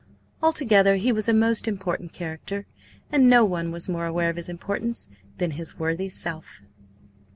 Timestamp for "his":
4.35-4.49, 5.51-5.77